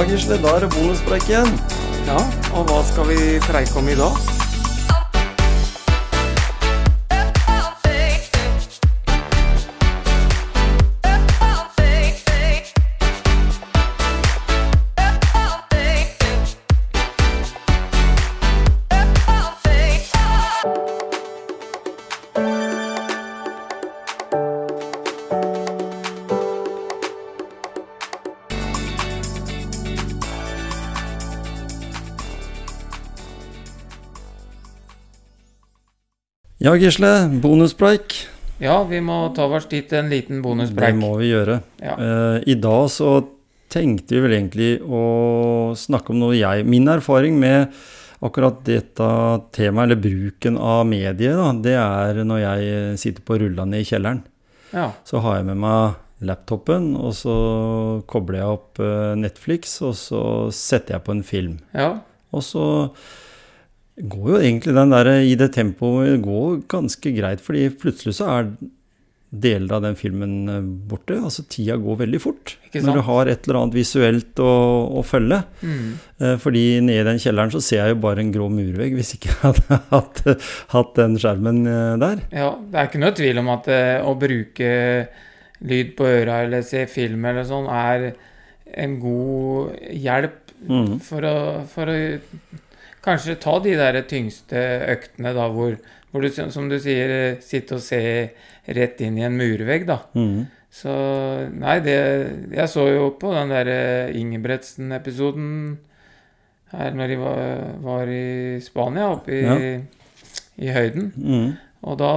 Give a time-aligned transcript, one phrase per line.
[0.00, 1.50] Ja, Gisle, da er det bonuspreik igjen.
[2.06, 2.16] Ja,
[2.56, 4.39] og hva skal vi preike om i dag?
[36.60, 37.08] Ja, Gisle,
[37.40, 38.12] bonuspreik.
[38.60, 41.62] Ja, vi må ta oss dit en liten Det må vi gjøre.
[41.80, 41.94] Ja.
[41.96, 43.14] Uh, I dag så
[43.72, 47.72] tenkte vi vel egentlig å snakke om noe jeg Min erfaring med
[48.20, 49.06] akkurat dette
[49.56, 54.20] temaet, eller bruken av medier, da, det er når jeg sitter på rullene i kjelleren.
[54.74, 54.90] Ja.
[55.08, 55.96] Så har jeg med meg
[56.28, 57.38] laptopen, og så
[58.04, 60.22] kobler jeg opp eh, Netflix, og så
[60.52, 61.56] setter jeg på en film.
[61.72, 61.94] ja.
[62.30, 62.62] Og så
[63.96, 68.52] går jo egentlig den der i det tempoet går ganske greit, fordi plutselig så er
[69.30, 71.14] deler av den filmen eh, borte.
[71.14, 74.50] Altså tida går veldig fort når du har et eller annet visuelt å,
[74.98, 75.38] å følge.
[75.62, 75.92] Mm.
[76.18, 79.14] Eh, Fordi nede i den kjelleren så ser jeg jo bare en grå murvegg, hvis
[79.16, 80.22] ikke jeg hadde hatt,
[80.74, 82.24] hatt den skjermen eh, der.
[82.34, 82.50] ja.
[82.70, 84.72] Det er ikke noe tvil om at eh, å bruke
[85.70, 88.10] lyd på øra eller se film eller sånn er
[88.80, 90.92] en god hjelp mm.
[91.04, 91.36] for å,
[91.70, 91.96] for å
[93.04, 94.60] kanskje ta de der tyngste
[94.92, 95.76] øktene da hvor,
[96.10, 98.32] hvor du, som du sier, eh, sitter og ser
[98.76, 100.02] rett inn i en murvegg, da.
[100.14, 100.48] Mm.
[100.70, 100.90] Så
[101.50, 101.96] Nei, det
[102.54, 105.48] Jeg så jo på den der eh, Ingebretsen-episoden
[106.70, 107.40] her når de var,
[107.82, 109.56] var i Spania, oppe i, Ja.
[110.60, 111.10] i høyden.
[111.16, 111.48] Mm.
[111.82, 112.10] Og da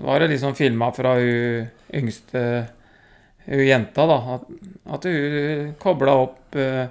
[0.00, 2.44] var det liksom filma fra hun yngste
[3.50, 4.18] hun jenta, da.
[4.36, 4.46] At,
[4.96, 6.86] at hun kobla opp uh,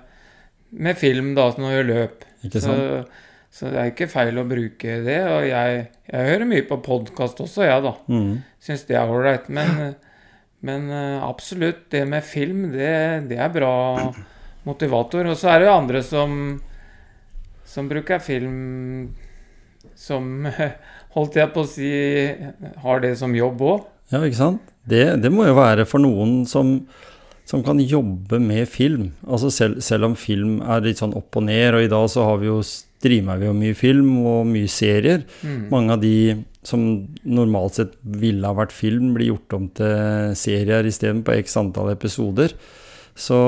[0.69, 2.25] med film da når hun løp.
[2.45, 2.77] Ikke sant?
[2.77, 3.28] så
[3.69, 5.19] det er ikke feil å bruke det.
[5.25, 7.95] Og jeg, jeg hører mye på podkast også, jeg, da.
[8.11, 8.33] Mm.
[8.63, 9.49] Syns det er ålreit.
[9.53, 9.95] Men,
[10.65, 12.91] men eh, absolutt, det med film, det,
[13.31, 13.73] det er bra
[14.69, 15.31] motivator.
[15.31, 16.37] Og så er det jo andre som,
[17.67, 19.09] som bruker film
[19.99, 20.47] som
[21.15, 21.87] Holdt jeg på å si
[22.83, 23.85] har det som jobb òg.
[24.13, 24.67] Ja, ikke sant?
[24.89, 26.75] Det, det må jo være for noen som,
[27.49, 29.07] som kan jobbe med film.
[29.25, 32.27] Altså selv, selv om film er litt sånn opp og ned, og i dag så
[32.27, 32.59] har vi jo,
[32.99, 35.23] streamer meg jo mye film og mye serier.
[35.41, 35.69] Mm.
[35.71, 36.13] Mange av de
[36.67, 36.81] som
[37.23, 41.93] normalt sett ville ha vært film, blir gjort om til serier isteden på x antall
[41.93, 42.51] episoder.
[43.15, 43.39] Så,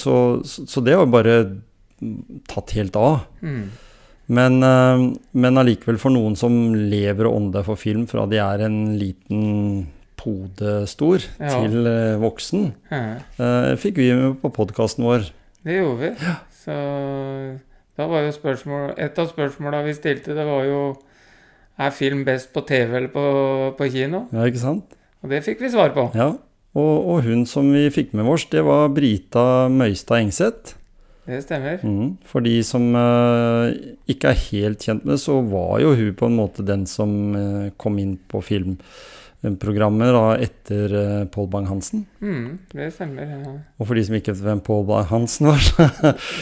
[0.00, 1.36] så, så det har jo bare
[2.48, 3.20] tatt helt av.
[3.44, 3.68] Mm.
[4.28, 5.04] Men, eh,
[5.40, 9.86] men allikevel for noen som lever og ånder for film fra de er en liten
[10.18, 11.52] pode stor Ja.
[11.62, 15.28] til eh, voksen, Ja, eh, fikk vi med på podkasten vår.
[15.64, 16.10] det gjorde vi.
[16.64, 16.74] Så
[17.98, 20.82] da var jo spørsmål Et av spørsmåla vi stilte, det var jo
[21.78, 23.24] Er film best på TV eller på,
[23.78, 24.26] på kino?
[24.32, 24.96] Ja, ikke sant?
[25.22, 26.08] Og det fikk vi svar på.
[26.14, 26.32] Ja.
[26.78, 30.76] Og, og hun som vi fikk med oss, det var Brita Møystad Engseth.
[31.28, 31.82] Det stemmer.
[31.82, 32.16] Mm.
[32.24, 33.68] For de som uh,
[34.08, 37.10] ikke er helt kjent med det, så var jo hun på en måte den som
[37.36, 38.40] uh, kom inn på
[39.42, 42.00] filmprogrammet da, etter uh, Pål Bang-Hansen.
[42.20, 43.28] Mm, det stemmer.
[43.30, 43.52] Ja.
[43.78, 45.86] Og for de som ikke vet hvem Pål Bang-Hansen var, så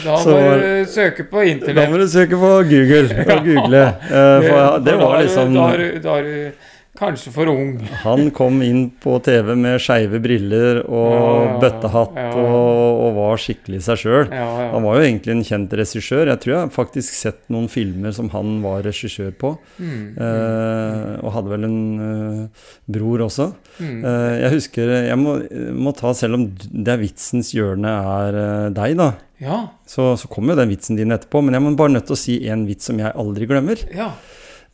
[0.03, 3.83] Da må var- du søke på Da må du søke på Google og google.
[3.85, 6.51] Eh, for ja, det var liksom Da er du
[6.97, 7.75] kanskje for ung.
[8.03, 12.31] Han kom inn på TV med skeive briller og Ja, ja, bøttehatt ja.
[12.41, 14.31] og, og var skikkelig seg sjøl.
[14.33, 16.31] Han var jo egentlig en kjent regissør.
[16.31, 19.53] Jeg tror jeg har faktisk sett noen filmer som han var regissør på.
[19.77, 23.51] Mm, Eh, og hadde vel en uh, bror også.
[23.79, 23.99] mm.
[24.07, 25.35] Eh, jeg husker Jeg må,
[25.77, 29.11] må ta, selv om det er vitsens hjørne er uh, deg, da.
[29.43, 29.59] Ja.
[29.85, 31.43] Så, så kommer jo den vitsen din etterpå.
[31.45, 33.85] Men jeg må bare nødt til å si en vits som jeg aldri glemmer.
[33.93, 34.11] ja.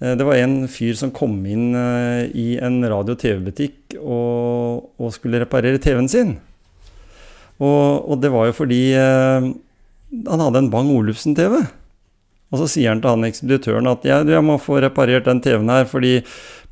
[0.01, 4.90] Eh, Det var en fyr som kom inn eh, i en radio- og TV-butikk og,
[4.99, 6.34] og skulle reparere TV-en sin.
[7.61, 9.49] Og, og det var jo fordi eh,
[10.29, 11.61] han hadde en Bang Olufsen-TV.
[12.53, 15.72] Og så sier han til han ekspeditøren at jeg, jeg må få reparert den TV-en
[15.73, 16.19] her, fordi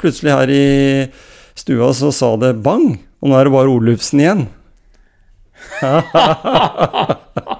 [0.01, 0.65] plutselig her i
[1.57, 4.44] stua så sa det bang, og nå er det bare Olufsen igjen.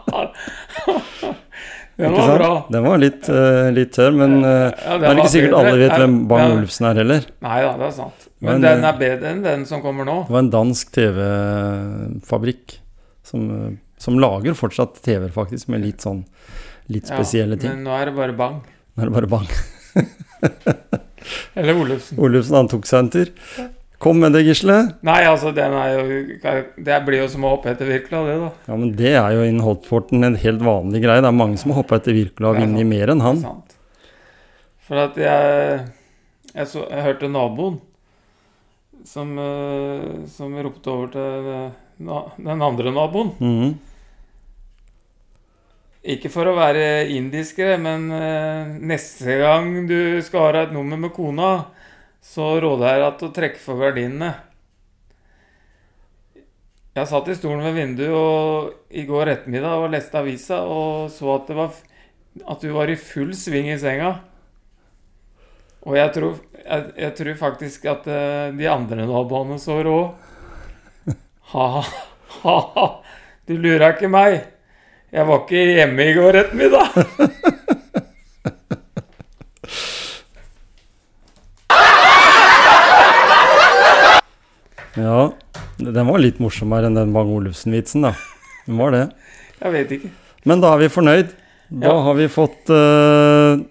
[2.02, 2.50] Den var bra.
[2.74, 5.94] Den var litt, uh, litt tørr, men uh, Ja, det er ikke sikkert alle vet
[6.02, 6.56] hvem Bang Ja.
[6.56, 7.28] Olufsen er heller.
[7.46, 8.28] Nei da, det er sant.
[8.42, 10.16] Men, Men, den eh, er bedre enn den som kommer nå.
[10.26, 12.80] Det var en dansk TV-fabrikk
[13.30, 16.24] som, eh, som lager fortsatt TV-er, faktisk, med litt sånn
[16.92, 17.76] litt Ja, spesielle ting.
[17.76, 18.58] Men nå er det bare bang.
[18.98, 19.54] Nå er det bare bang.
[21.62, 22.18] Eller Olufsen.
[22.18, 23.32] Olufsen han tok seg en tur.
[24.02, 24.78] Kom med det, Gisle.
[25.06, 28.50] Nei, altså, den er jo Det blir jo som å hoppe etter Wirkola, det, da.
[28.72, 31.22] Ja, men det er jo innen hotporten en helt vanlig greie.
[31.22, 33.44] Det er mange som har hoppa etter Wirkola og vunnet mer enn han.
[33.44, 33.78] Sant.
[34.88, 35.88] For at jeg
[36.52, 37.78] Jeg, så, jeg hørte naboen
[39.08, 41.46] som, eh, som ropte over til
[42.04, 43.32] na, den andre naboen.
[43.40, 43.72] Mhm.
[46.12, 51.14] Ikke for å være indiskere, men eh, neste gang du skal ha et nummer med
[51.14, 51.52] kona,
[52.22, 54.32] så råder jeg deg til å trekke for gardinene.
[56.92, 61.50] Jeg satt i stolen ved vinduet i går ettermiddag og leste avisa og så at,
[61.56, 61.72] var,
[62.44, 64.18] at du var i full sving i senga.
[65.88, 70.28] Og jeg tror, jeg, jeg tror faktisk at eh, de andre naboene så òg.
[71.52, 71.66] Ha,
[72.44, 72.86] ha, ha.
[73.44, 74.38] Du lurer ikke meg.
[75.12, 76.94] Jeg var ikke hjemme i går ettermiddag.
[84.92, 85.32] Ja,
[85.94, 88.14] den var litt morsommere enn den Bang Olufsen-vitsen, da.
[88.68, 89.06] Den var det.
[89.62, 90.12] Jeg vet ikke.
[90.50, 91.34] Men da er vi fornøyd.
[91.72, 91.98] Da Ja.
[92.04, 93.62] har vi fått uh,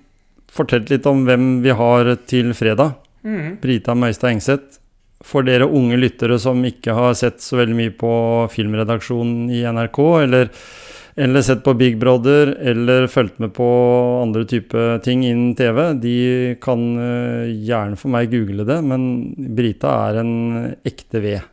[0.50, 2.94] fortalt litt om hvem vi har til fredag.
[3.24, 3.58] Mm.
[3.60, 4.78] Brita Møystad Engseth.
[5.22, 8.12] For dere unge lyttere som ikke har sett så veldig mye på
[8.54, 10.48] filmredaksjonen i NRK, eller,
[11.20, 13.66] eller sett på Big Brother, eller fulgt med på
[14.22, 16.16] andre type ting innen TV, de
[16.64, 19.04] kan uh, gjerne for meg google det, men
[19.58, 20.32] Brita er en
[20.88, 21.44] ekte ved.